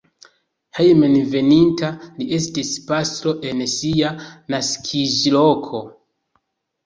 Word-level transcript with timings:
Hejmenveninta 0.77 1.89
li 2.21 2.27
estis 2.37 2.71
pastro 2.87 3.33
en 3.49 3.61
sia 3.73 4.09
naskiĝloko. 4.55 5.83